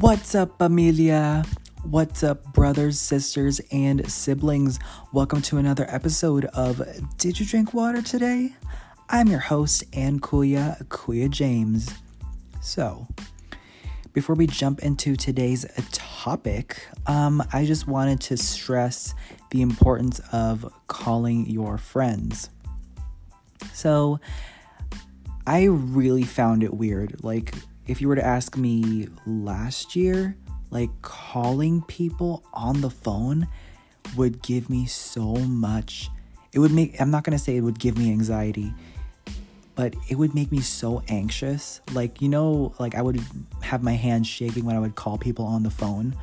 [0.00, 1.42] What's up, familia?
[1.82, 4.78] What's up, brothers, sisters, and siblings?
[5.14, 6.82] Welcome to another episode of
[7.16, 8.54] Did You Drink Water Today?
[9.08, 11.94] I'm your host, Ann Kuya, Kuya James.
[12.60, 13.08] So,
[14.12, 19.14] before we jump into today's topic, um, I just wanted to stress
[19.50, 22.50] the importance of calling your friends.
[23.72, 24.20] So,
[25.46, 27.24] I really found it weird.
[27.24, 27.54] Like,
[27.86, 30.36] if you were to ask me last year,
[30.70, 33.46] like calling people on the phone
[34.16, 36.10] would give me so much.
[36.52, 38.72] It would make, I'm not gonna say it would give me anxiety,
[39.74, 41.80] but it would make me so anxious.
[41.92, 43.20] Like, you know, like I would
[43.62, 46.16] have my hands shaking when I would call people on the phone.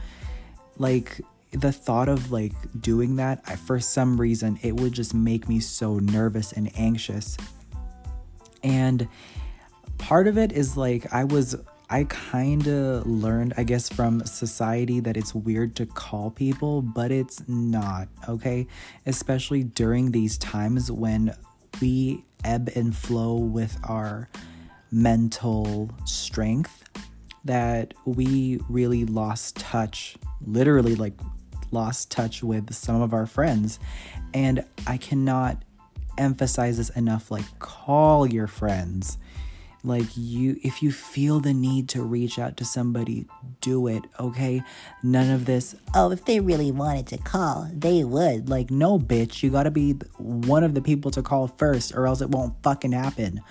[0.78, 1.22] Like,
[1.52, 5.60] the thought of like doing that, I, for some reason, it would just make me
[5.60, 7.38] so nervous and anxious.
[8.64, 9.08] And
[10.04, 11.56] part of it is like I was
[11.90, 17.12] I kind of learned, I guess, from society that it's weird to call people, but
[17.12, 18.68] it's not, okay?
[19.06, 21.36] Especially during these times when
[21.80, 24.28] we ebb and flow with our
[24.92, 26.84] mental strength,
[27.46, 31.14] that we really lost touch, literally, like,
[31.72, 33.78] lost touch with some of our friends.
[34.34, 35.64] And I cannot
[36.18, 39.20] emphasize this enough like, call your friends
[39.84, 43.28] like you if you feel the need to reach out to somebody
[43.62, 44.62] do it okay?
[45.02, 48.50] None of this oh if they really wanted to call they would.
[48.50, 49.44] Like no bitch.
[49.44, 52.92] You gotta be one of the people to call first or else it won't fucking
[52.92, 53.42] happen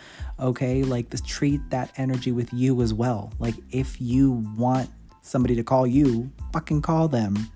[0.40, 0.82] okay?
[0.82, 3.32] Like this, treat that energy with you as well.
[3.38, 4.90] Like if you want
[5.22, 7.50] somebody to call you fucking call them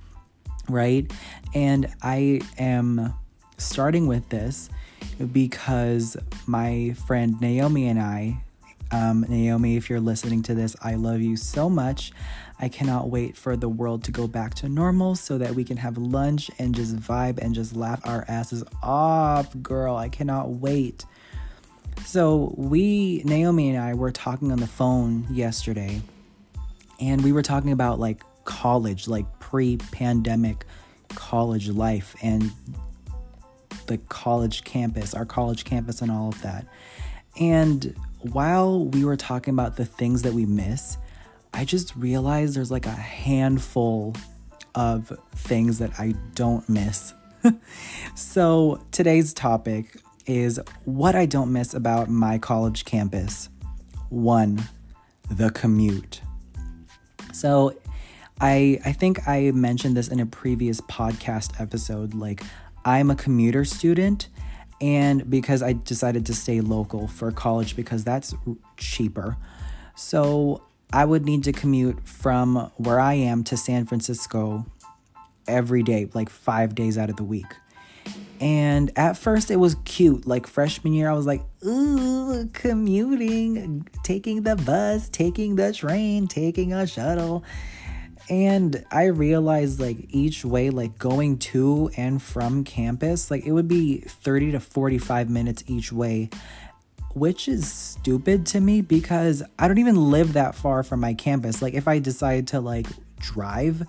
[0.69, 1.11] right?
[1.55, 3.15] And i am
[3.59, 4.69] starting with this
[5.33, 6.17] because
[6.47, 8.43] my friend Naomi and I
[8.91, 12.13] um, Naomi, if you're listening to this, I love you so much.
[12.59, 15.77] I cannot wait for the world to go back to normal so that we can
[15.77, 19.97] have lunch and just vibe and just laugh our asses off, girl.
[19.97, 21.05] I cannot wait.
[22.05, 26.01] So, we, Naomi and I, were talking on the phone yesterday,
[27.01, 30.65] and we were talking about like college, like pre pandemic
[31.09, 32.53] college life, and
[33.87, 36.67] the college campus, our college campus, and all of that.
[37.39, 40.99] And while we were talking about the things that we miss,
[41.53, 44.15] I just realized there's like a handful
[44.75, 47.15] of things that I don't miss.
[48.15, 49.97] so today's topic
[50.27, 53.49] is what I don't miss about my college campus.
[54.09, 54.63] One,
[55.31, 56.21] the commute.
[57.33, 57.75] So
[58.41, 62.43] I I think I mentioned this in a previous podcast episode like
[62.85, 64.29] I'm a commuter student
[64.81, 68.35] and because I decided to stay local for college because that's
[68.77, 69.37] cheaper.
[69.95, 74.67] So I would need to commute from where I am to San Francisco
[75.49, 77.47] every day, like five days out of the week.
[78.41, 80.27] And at first it was cute.
[80.27, 86.73] Like freshman year, I was like, ooh, commuting, taking the bus, taking the train, taking
[86.73, 87.45] a shuttle.
[88.29, 93.69] And I realized like each way, like going to and from campus, like it would
[93.69, 96.31] be 30 to 45 minutes each way,
[97.15, 101.63] which is stupid to me because I don't even live that far from my campus.
[101.63, 102.87] Like if I decide to like
[103.21, 103.87] drive,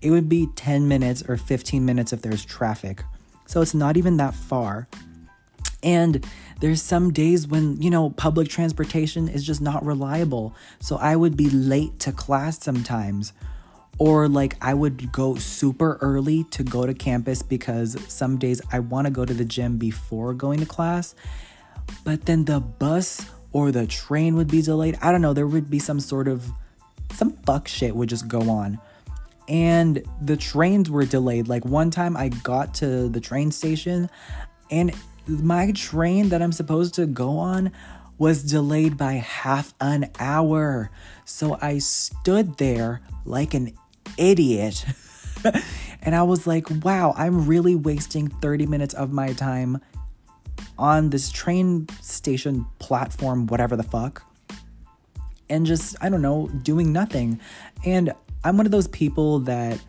[0.00, 3.02] it would be 10 minutes or 15 minutes if there's traffic.
[3.46, 4.86] So it's not even that far.
[5.82, 6.24] And
[6.60, 10.54] there's some days when, you know, public transportation is just not reliable.
[10.78, 13.32] So I would be late to class sometimes
[13.98, 18.80] or like I would go super early to go to campus because some days I
[18.80, 21.14] want to go to the gym before going to class,
[22.04, 24.98] but then the bus or the train would be delayed.
[25.02, 26.50] I don't know, there would be some sort of
[27.12, 28.78] some fuck shit would just go on.
[29.48, 31.48] And the trains were delayed.
[31.48, 34.08] Like one time I got to the train station
[34.70, 34.94] and
[35.26, 37.72] my train that I'm supposed to go on
[38.18, 40.90] was delayed by half an hour.
[41.24, 43.72] So I stood there like an
[44.16, 44.84] idiot.
[46.02, 49.80] and I was like, wow, I'm really wasting 30 minutes of my time
[50.78, 54.24] on this train station platform, whatever the fuck,
[55.48, 57.40] and just, I don't know, doing nothing.
[57.84, 58.12] And
[58.44, 59.80] I'm one of those people that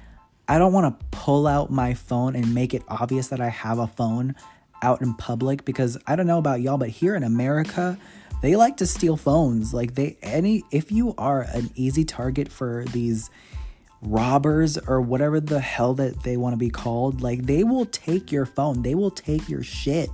[0.48, 3.80] I don't want to pull out my phone and make it obvious that I have
[3.80, 4.36] a phone
[4.82, 7.98] out in public because I don't know about y'all, but here in America,
[8.42, 9.74] they like to steal phones.
[9.74, 13.30] Like they any if you are an easy target for these
[14.06, 18.32] robbers or whatever the hell that they want to be called, like they will take
[18.32, 20.10] your phone, they will take your shit.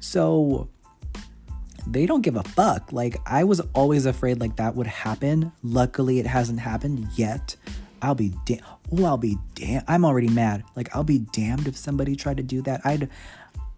[0.00, 0.68] So
[1.86, 2.92] they don't give a fuck.
[2.92, 5.52] Like I was always afraid like that would happen.
[5.62, 7.56] Luckily, it hasn't happened yet.
[8.02, 8.60] I'll be damn.
[8.92, 9.82] Oh, I'll be damn.
[9.88, 10.64] I'm already mad.
[10.76, 12.80] Like I'll be damned if somebody tried to do that.
[12.84, 13.08] I'd,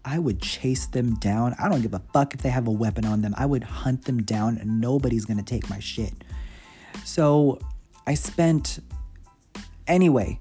[0.03, 1.55] I would chase them down.
[1.59, 3.33] I don't give a fuck if they have a weapon on them.
[3.37, 6.13] I would hunt them down, and nobody's gonna take my shit.
[7.05, 7.59] So,
[8.05, 8.79] I spent.
[9.87, 10.39] Anyway,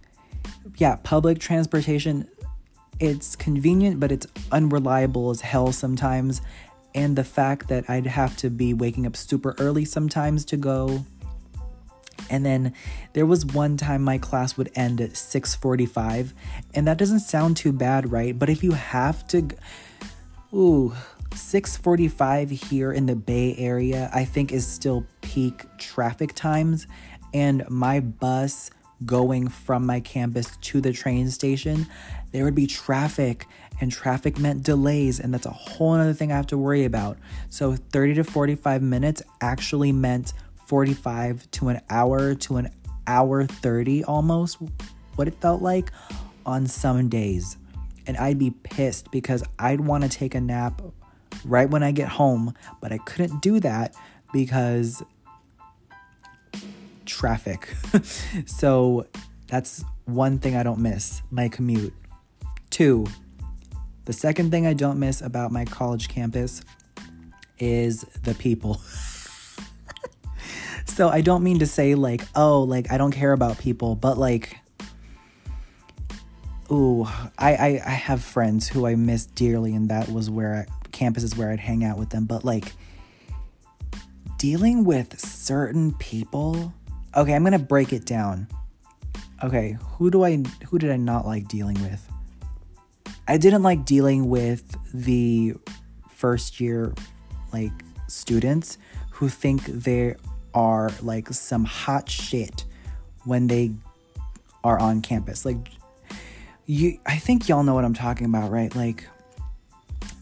[0.77, 2.29] yeah, public transportation.
[2.99, 6.43] It's convenient, but it's unreliable as hell sometimes
[6.95, 11.05] and the fact that I'd have to be waking up super early sometimes to go.
[12.29, 12.75] And then
[13.13, 16.33] there was one time my class would end at 6:45,
[16.75, 18.39] and that doesn't sound too bad, right?
[18.39, 19.49] But if you have to
[20.53, 20.93] ooh,
[21.35, 26.87] 6:45 here in the Bay Area, I think is still peak traffic times,
[27.33, 28.71] and my bus
[29.07, 31.87] going from my campus to the train station,
[32.33, 33.47] there would be traffic
[33.81, 37.19] and traffic meant delays and that's a whole other thing I have to worry about.
[37.49, 40.33] So 30 to 45 minutes actually meant
[40.67, 42.71] 45 to an hour to an
[43.07, 44.59] hour 30 almost
[45.17, 45.91] what it felt like
[46.47, 47.57] on some days.
[48.07, 50.83] And I'd be pissed because I'd want to take a nap
[51.45, 53.95] right when I get home, but I couldn't do that
[54.33, 55.03] because
[57.11, 57.75] traffic.
[58.47, 59.07] so
[59.49, 61.93] that's one thing I don't miss my commute.
[62.71, 63.07] Two,
[64.05, 66.63] the second thing I don't miss about my college campus
[67.59, 68.81] is the people.
[70.87, 74.17] so I don't mean to say like, oh, like I don't care about people, but
[74.19, 74.57] like
[76.71, 77.05] ooh,
[77.39, 81.23] I, I, I have friends who I miss dearly, and that was where I, campus
[81.23, 82.27] is where I'd hang out with them.
[82.27, 82.73] But like
[84.39, 86.73] dealing with certain people,
[87.17, 88.49] okay, I'm gonna break it down.
[89.43, 92.07] Okay, who do I who did I not like dealing with?
[93.27, 95.55] I didn't like dealing with the
[96.09, 96.95] first year
[97.53, 97.73] like
[98.09, 98.77] students
[99.11, 100.17] who think they
[100.53, 102.65] are like some hot shit
[103.25, 103.73] when they
[104.65, 105.45] are on campus.
[105.45, 105.71] Like
[106.67, 108.75] you I think y'all know what I'm talking about, right?
[108.75, 109.07] Like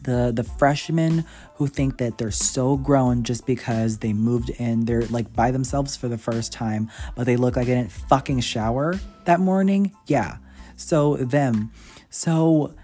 [0.08, 1.24] the the freshmen
[1.56, 5.96] who think that they're so grown just because they moved in they're like by themselves
[5.96, 8.94] for the first time but they look like they didn't fucking shower
[9.24, 10.38] that morning yeah
[10.76, 11.70] so them
[12.10, 12.74] so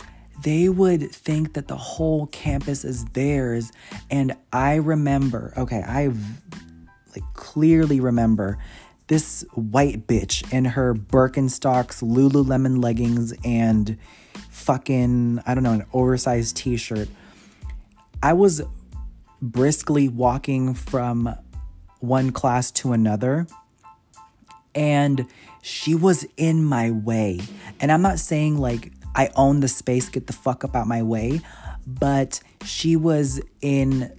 [0.43, 3.73] they would think that the whole campus is theirs.
[4.11, 6.09] And I remember, okay, I
[7.15, 8.59] like clearly remember
[9.07, 13.99] this white bitch in her Birkenstocks, Lululemon leggings, and
[14.51, 17.09] fucking, I don't know, an oversized t shirt.
[18.23, 18.63] I was
[19.43, 21.37] briskly walking from
[22.01, 23.47] one class to another,
[24.75, 25.27] and
[25.63, 27.41] she was in my way.
[27.81, 30.89] And I'm not saying like I own the space, get the fuck up out of
[30.89, 31.41] my way.
[31.87, 34.11] But she was in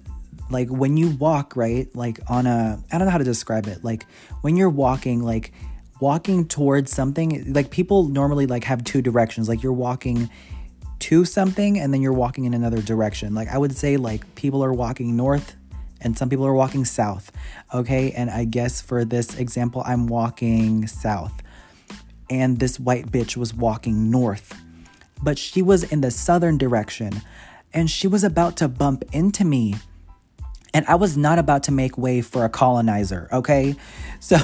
[0.49, 1.93] like when you walk, right?
[1.95, 3.83] Like on a I don't know how to describe it.
[3.83, 4.05] Like
[4.41, 5.51] when you're walking, like
[5.99, 9.49] walking towards something, like people normally like have two directions.
[9.49, 10.29] Like you're walking
[10.99, 13.33] to something and then you're walking in another direction.
[13.33, 15.55] Like I would say like people are walking north
[16.01, 17.31] and some people are walking south.
[17.73, 18.11] Okay?
[18.11, 21.41] And I guess for this example, I'm walking south.
[22.29, 24.53] And this white bitch was walking north
[25.21, 27.21] but she was in the southern direction
[27.73, 29.75] and she was about to bump into me.
[30.73, 33.75] And I was not about to make way for a colonizer, okay?
[34.21, 34.37] So,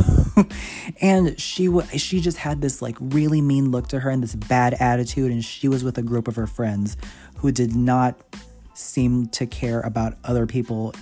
[1.01, 4.35] and she w- she just had this like really mean look to her and this
[4.35, 6.97] bad attitude, and she was with a group of her friends
[7.37, 8.15] who did not
[8.75, 10.93] seem to care about other people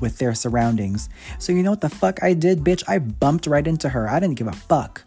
[0.00, 1.08] with their surroundings.
[1.38, 2.82] So you know what the fuck I did, bitch?
[2.88, 4.08] I bumped right into her.
[4.08, 5.04] I didn't give a fuck.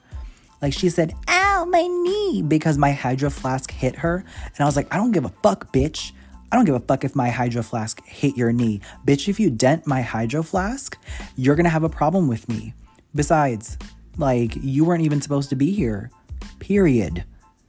[0.62, 4.24] Like she said, ow, my knee, because my hydro flask hit her.
[4.46, 6.12] And I was like, I don't give a fuck, bitch.
[6.52, 8.82] I don't give a fuck if my hydro flask hit your knee.
[9.06, 10.98] Bitch, if you dent my hydro flask,
[11.38, 12.74] you're gonna have a problem with me.
[13.16, 13.78] Besides,
[14.18, 16.12] like, you weren't even supposed to be here.
[16.60, 17.24] Period.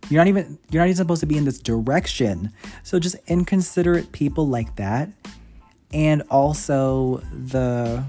[0.08, 2.52] You're not even you're not even supposed to be in this direction.
[2.82, 5.08] So just inconsiderate people like that.
[5.92, 8.04] And also the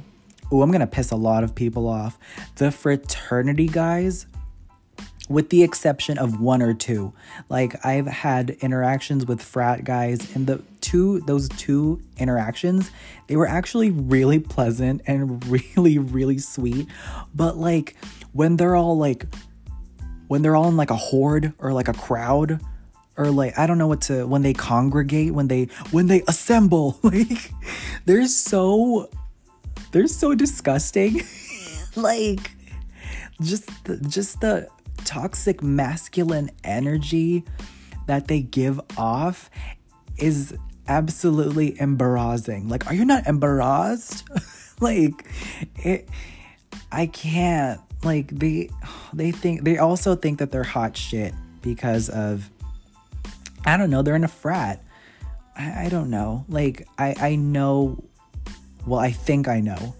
[0.52, 2.18] oh, I'm gonna piss a lot of people off.
[2.56, 4.26] The fraternity guys
[5.30, 7.14] with the exception of one or two.
[7.50, 12.92] Like I've had interactions with frat guys and the two those two interactions,
[13.28, 16.88] they were actually really pleasant and really really sweet.
[17.34, 17.96] But like
[18.34, 19.26] when they're all like
[20.28, 22.60] when they're all in like a horde or like a crowd
[23.18, 27.00] or like I don't know what to when they congregate, when they when they assemble,
[27.04, 27.52] like
[28.06, 29.10] they're so
[29.92, 31.22] they're so disgusting.
[31.96, 32.52] like
[33.42, 34.68] just the, just the
[35.06, 37.44] toxic masculine energy
[38.08, 39.50] that they give off
[40.18, 40.56] is
[40.88, 42.70] absolutely embarrassing.
[42.70, 44.28] Like, are you not embarrassed?
[44.80, 45.26] like,
[45.76, 46.08] it.
[46.92, 47.82] I can't.
[48.04, 48.70] Like they,
[49.14, 52.50] they think they also think that they're hot shit because of.
[53.66, 54.02] I don't know.
[54.02, 54.84] They're in a frat.
[55.56, 56.46] I, I don't know.
[56.50, 58.04] Like I, I know.
[58.86, 59.96] Well, I think I know.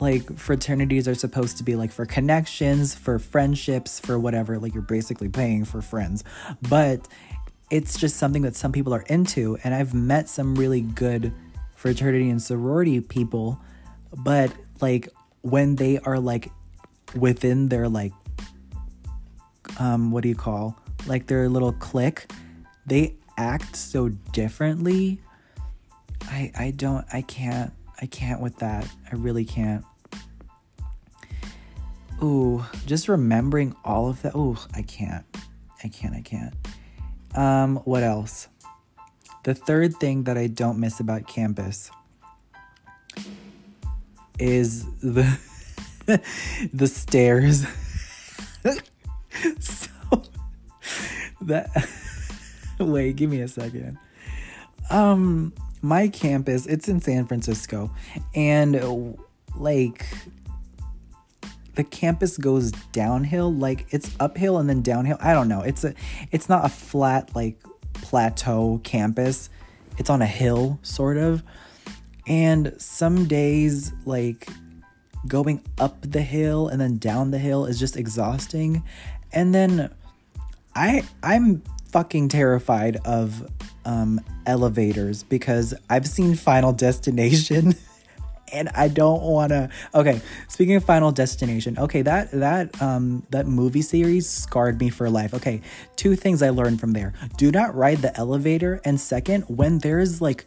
[0.00, 4.58] Like fraternities are supposed to be like for connections, for friendships, for whatever.
[4.58, 6.24] Like you're basically paying for friends,
[6.68, 7.06] but
[7.70, 9.58] it's just something that some people are into.
[9.64, 11.32] And I've met some really good
[11.74, 13.60] fraternity and sorority people,
[14.16, 15.08] but like
[15.42, 16.50] when they are like
[17.14, 18.12] within their like
[19.78, 20.76] um what do you call
[21.06, 22.30] like their little clique
[22.86, 25.20] they act so differently
[26.26, 28.88] i i don't i can't i can't with that.
[29.10, 29.84] I really can't.
[32.22, 34.34] Ooh just remembering all of that.
[34.34, 35.24] Ooh i can't.
[35.84, 36.54] I can't i can't.
[37.34, 38.48] Um what else?
[39.44, 41.90] The third thing that i don't miss about campus
[44.38, 45.38] is the
[46.72, 47.66] the stairs.
[49.60, 50.22] so
[51.42, 51.70] that
[52.78, 53.98] wait, give me a second.
[54.90, 55.52] Um
[55.82, 57.90] my campus, it's in San Francisco
[58.34, 59.16] and
[59.56, 60.06] like
[61.74, 65.94] the campus goes downhill like it's uphill and then downhill i don't know it's a
[66.32, 67.56] it's not a flat like
[67.92, 69.48] plateau campus
[69.96, 71.42] it's on a hill sort of
[72.28, 74.48] and some days, like
[75.26, 78.84] going up the hill and then down the hill is just exhausting.
[79.32, 79.90] And then
[80.76, 83.50] I I'm fucking terrified of
[83.88, 87.74] um, elevators because I've seen Final Destination.
[88.52, 89.70] and I don't want to.
[89.94, 95.08] Okay, speaking of Final Destination, okay, that that um that movie series scarred me for
[95.10, 95.34] life.
[95.34, 95.62] Okay,
[95.96, 100.20] two things I learned from there: do not ride the elevator, and second, when there's
[100.20, 100.46] like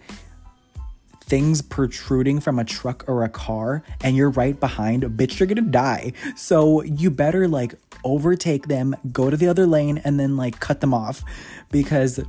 [1.23, 5.61] things protruding from a truck or a car and you're right behind, bitch, you're gonna
[5.61, 6.11] die.
[6.35, 10.81] So you better like overtake them, go to the other lane, and then like cut
[10.81, 11.23] them off
[11.71, 12.19] because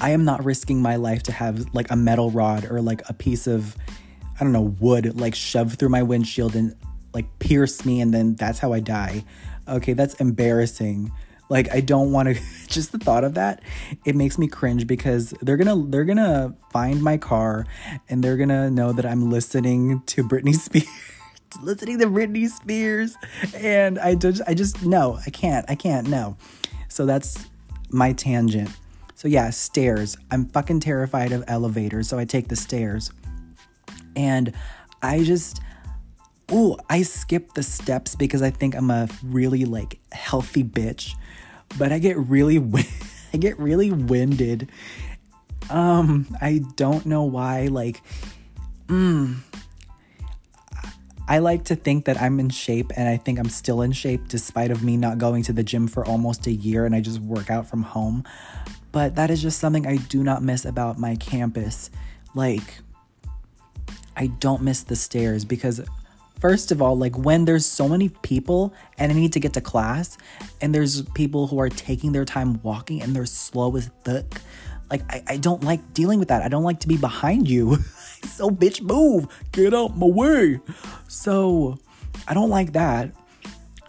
[0.00, 3.14] I am not risking my life to have like a metal rod or like a
[3.14, 3.76] piece of,
[4.38, 6.74] I don't know, wood like shoved through my windshield and
[7.12, 9.24] like pierce me and then that's how I die.
[9.68, 11.12] Okay, that's embarrassing.
[11.48, 12.34] Like I don't want to
[12.66, 13.62] just the thought of that,
[14.04, 17.66] it makes me cringe because they're going to they're going to find my car
[18.08, 20.88] and they're going to know that I'm listening to Britney Spears.
[21.62, 23.16] listening to Britney Spears
[23.54, 25.64] and I just I just no, I can't.
[25.68, 26.08] I can't.
[26.08, 26.36] No.
[26.88, 27.46] So that's
[27.90, 28.70] my tangent.
[29.24, 30.16] So yeah, stairs.
[30.30, 33.10] I'm fucking terrified of elevators, so I take the stairs.
[34.14, 34.52] And
[35.02, 35.60] I just
[36.50, 41.14] oh, I skip the steps because I think I'm a really like healthy bitch
[41.78, 42.58] but I get really
[43.32, 44.68] I get really winded.
[45.70, 47.66] Um, I don't know why.
[47.66, 48.02] Like,
[48.86, 49.36] mm,
[51.26, 54.28] I like to think that I'm in shape, and I think I'm still in shape
[54.28, 57.18] despite of me not going to the gym for almost a year, and I just
[57.20, 58.24] work out from home.
[58.94, 61.90] But that is just something I do not miss about my campus.
[62.32, 62.78] Like,
[64.16, 65.82] I don't miss the stairs because
[66.40, 69.62] First of all, like when there's so many people and I need to get to
[69.62, 70.18] class,
[70.60, 74.42] and there's people who are taking their time walking and they're slow as fuck.
[74.90, 76.42] Like I, I don't like dealing with that.
[76.42, 77.76] I don't like to be behind you.
[78.24, 79.26] so bitch move.
[79.52, 80.60] Get out my way.
[81.08, 81.78] So
[82.28, 83.10] I don't like that.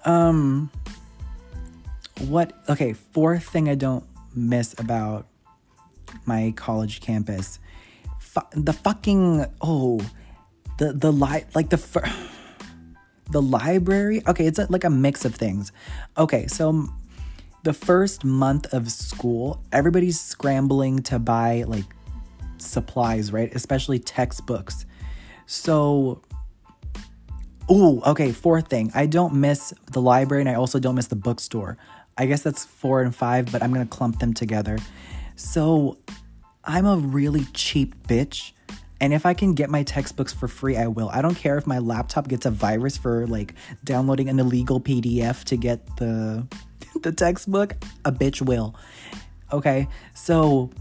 [0.06, 0.70] Um
[2.28, 4.06] what okay, fourth thing I don't
[4.36, 5.28] miss about
[6.26, 7.60] my college campus.
[8.54, 10.02] The fucking oh
[10.78, 12.12] the the light like the fir-
[13.32, 14.22] the library?
[14.28, 15.72] Okay it's a, like a mix of things.
[16.18, 16.88] Okay so
[17.64, 21.86] the first month of school everybody's scrambling to buy like
[22.58, 23.54] supplies right?
[23.56, 24.86] Especially textbooks.
[25.46, 26.22] So
[27.70, 28.92] oh okay fourth thing.
[28.94, 31.78] I don't miss the library and i also don't miss the bookstore
[32.18, 34.78] i guess that's four and five but i'm gonna clump them together
[35.36, 35.98] so
[36.64, 38.52] i'm a really cheap bitch
[39.02, 41.10] and if I can get my textbooks for free, I will.
[41.10, 43.54] I don't care if my laptop gets a virus for like
[43.84, 46.48] downloading an illegal PDF to get the
[47.02, 47.76] the textbook.
[48.06, 48.76] A bitch will.
[49.52, 50.72] Okay, so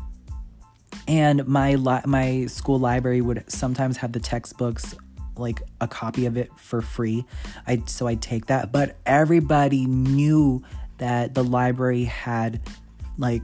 [1.09, 4.95] and my li- my school library would sometimes have the textbooks
[5.37, 7.25] like a copy of it for free.
[7.67, 10.63] I so I take that, but everybody knew
[10.99, 12.61] that the library had
[13.19, 13.43] like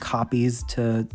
[0.00, 1.06] copies to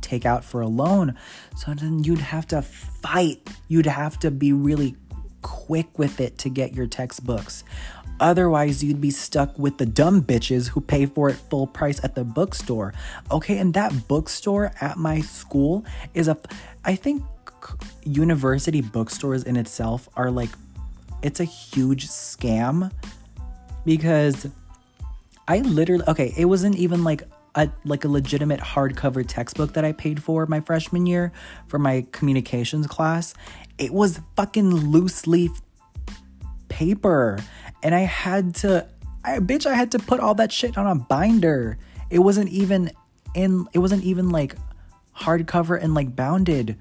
[0.00, 1.14] take out for a loan.
[1.56, 3.48] So then you'd have to fight.
[3.68, 4.96] You'd have to be really
[5.42, 7.64] quick with it to get your textbooks.
[8.20, 12.14] Otherwise, you'd be stuck with the dumb bitches who pay for it full price at
[12.14, 12.94] the bookstore.
[13.30, 16.38] Okay, and that bookstore at my school is a,
[16.84, 17.24] I think
[18.04, 20.50] university bookstores in itself are like,
[21.22, 22.92] it's a huge scam
[23.84, 24.46] because
[25.52, 29.92] I literally, okay, it wasn't even like a like a legitimate hardcover textbook that I
[29.92, 31.30] paid for my freshman year
[31.66, 33.34] for my communications class.
[33.76, 35.50] It was fucking loose leaf
[36.70, 37.38] paper.
[37.82, 38.88] And I had to
[39.26, 41.76] I bitch I had to put all that shit on a binder.
[42.08, 42.90] It wasn't even
[43.34, 44.56] in it wasn't even like
[45.14, 46.78] hardcover and like bounded.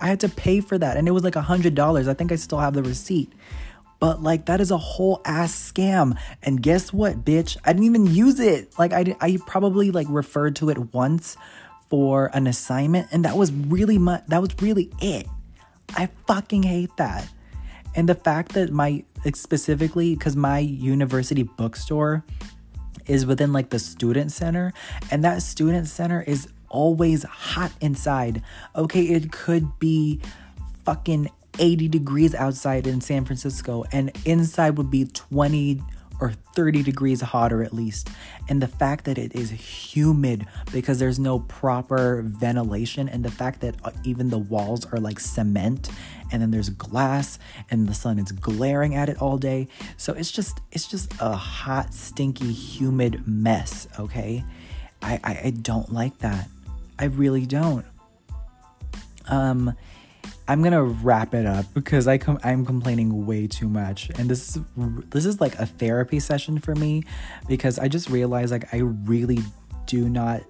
[0.00, 2.08] I had to pay for that and it was like a hundred dollars.
[2.08, 3.32] I think I still have the receipt.
[4.04, 6.18] But like that is a whole ass scam.
[6.42, 7.56] And guess what, bitch?
[7.64, 8.78] I didn't even use it.
[8.78, 11.38] Like I I probably like referred to it once
[11.88, 15.26] for an assignment and that was really much that was really it.
[15.96, 17.26] I fucking hate that.
[17.94, 22.24] And the fact that my specifically cuz my university bookstore
[23.06, 24.74] is within like the student center
[25.10, 28.42] and that student center is always hot inside.
[28.76, 30.20] Okay, it could be
[30.84, 35.80] fucking 80 degrees outside in San Francisco, and inside would be 20
[36.20, 38.08] or 30 degrees hotter at least.
[38.48, 43.60] And the fact that it is humid because there's no proper ventilation, and the fact
[43.60, 45.90] that uh, even the walls are like cement,
[46.30, 47.38] and then there's glass,
[47.70, 49.68] and the sun is glaring at it all day.
[49.96, 53.88] So it's just it's just a hot, stinky, humid mess.
[53.98, 54.44] Okay,
[55.02, 56.48] I I, I don't like that.
[56.98, 57.84] I really don't.
[59.28, 59.74] Um
[60.46, 64.56] I'm gonna wrap it up because I com- I'm complaining way too much, and this
[64.56, 64.62] is
[65.10, 67.04] this is like a therapy session for me
[67.48, 69.38] because I just realized like I really
[69.86, 70.42] do not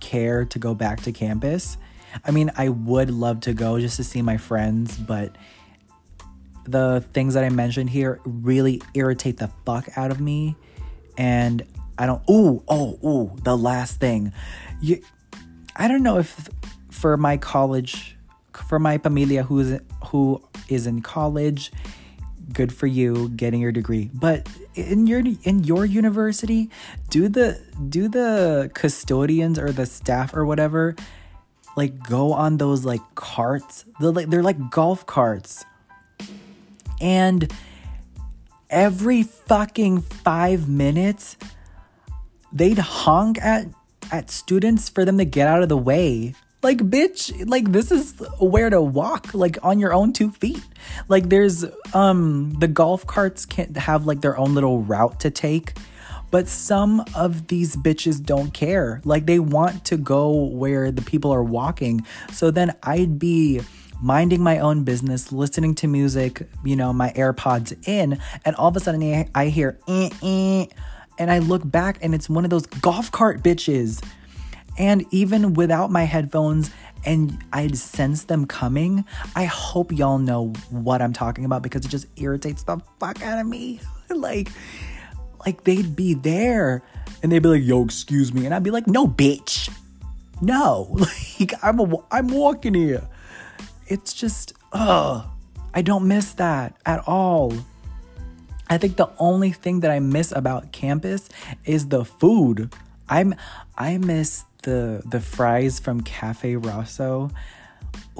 [0.00, 1.76] care to go back to campus.
[2.24, 5.36] I mean, I would love to go just to see my friends, but
[6.64, 10.56] the things that I mentioned here really irritate the fuck out of me,
[11.18, 11.62] and
[11.98, 12.22] I don't.
[12.30, 14.32] Ooh, oh, ooh, the last thing,
[14.80, 15.02] you.
[15.76, 16.48] I don't know if
[16.90, 18.13] for my college
[18.68, 21.70] for my familia who's who is in college
[22.52, 24.10] good for you getting your degree.
[24.12, 26.70] But in your in your university
[27.08, 30.94] do the do the custodians or the staff or whatever
[31.76, 33.84] like go on those like carts?
[34.00, 35.64] They're like they're like golf carts.
[37.00, 37.52] And
[38.70, 41.36] every fucking 5 minutes
[42.52, 43.66] they'd honk at
[44.12, 48.18] at students for them to get out of the way like, bitch, like this is
[48.40, 50.64] where to walk, like on your own two feet.
[51.08, 55.74] Like there's um the golf carts can't have like their own little route to take.
[56.30, 59.00] But some of these bitches don't care.
[59.04, 62.04] Like they want to go where the people are walking.
[62.32, 63.60] So then I'd be
[64.02, 68.76] minding my own business, listening to music, you know, my AirPods in, and all of
[68.76, 70.66] a sudden I hear, eh, eh,
[71.18, 74.02] and I look back and it's one of those golf cart bitches
[74.78, 76.70] and even without my headphones
[77.04, 79.04] and I'd sense them coming,
[79.36, 83.38] I hope y'all know what I'm talking about because it just irritates the fuck out
[83.38, 83.80] of me.
[84.10, 84.50] like,
[85.46, 86.82] like they'd be there
[87.22, 88.46] and they'd be like, yo, excuse me.
[88.46, 89.70] And I'd be like, no, bitch.
[90.40, 90.96] No.
[91.40, 93.06] Like, I'm, a, I'm walking here.
[93.88, 95.26] It's just, ugh.
[95.74, 97.52] I don't miss that at all.
[98.68, 101.28] I think the only thing that I miss about campus
[101.64, 102.72] is the food.
[103.08, 103.34] I'm
[103.76, 107.30] I miss the the fries from Cafe Rosso.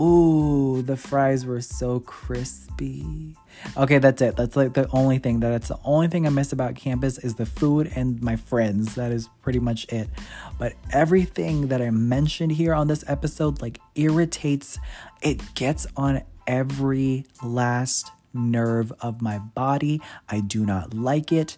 [0.00, 3.36] Ooh, the fries were so crispy.
[3.76, 4.36] Okay, that's it.
[4.36, 7.34] That's like the only thing that that's the only thing I miss about campus is
[7.34, 8.94] the food and my friends.
[8.94, 10.08] That is pretty much it.
[10.58, 14.78] But everything that I mentioned here on this episode like irritates
[15.22, 20.00] it gets on every last nerve of my body.
[20.28, 21.56] I do not like it.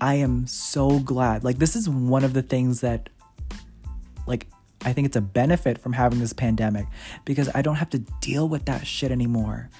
[0.00, 1.44] I am so glad.
[1.44, 3.08] Like this is one of the things that
[4.26, 4.48] like
[4.84, 6.86] I think it's a benefit from having this pandemic
[7.24, 9.70] because I don't have to deal with that shit anymore.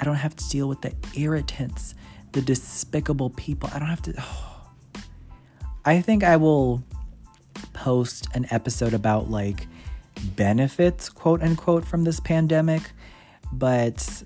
[0.00, 1.94] I don't have to deal with the irritants,
[2.32, 3.70] the despicable people.
[3.72, 4.14] I don't have to.
[4.18, 4.48] Oh.
[5.84, 6.84] I think I will
[7.72, 9.66] post an episode about like
[10.36, 12.82] benefits, quote unquote, from this pandemic.
[13.52, 14.22] But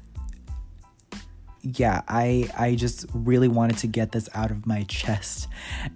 [1.74, 5.48] yeah, I I just really wanted to get this out of my chest,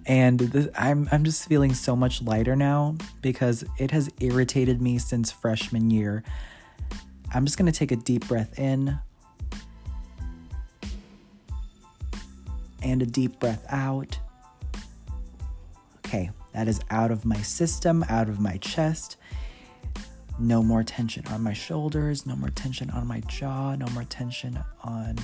[0.05, 4.97] and this, I'm I'm just feeling so much lighter now because it has irritated me
[4.97, 6.23] since freshman year.
[7.33, 8.99] I'm just gonna take a deep breath in
[12.83, 14.19] and a deep breath out.
[15.99, 19.15] Okay, that is out of my system, out of my chest.
[20.37, 24.59] No more tension on my shoulders, no more tension on my jaw, no more tension
[24.83, 25.15] on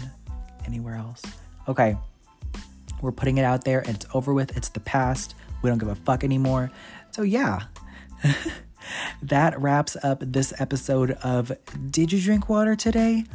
[0.67, 1.21] anywhere else.
[1.67, 1.97] Okay.
[3.01, 4.55] We're putting it out there and it's over with.
[4.57, 5.35] It's the past.
[5.61, 6.71] We don't give a fuck anymore.
[7.11, 7.63] So, yeah.
[9.21, 11.51] that wraps up this episode of
[11.89, 13.25] Did You Drink Water Today?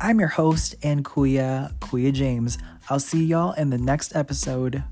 [0.00, 2.58] I'm your host and Kuya, Kuya James.
[2.88, 4.82] I'll see y'all in the next episode.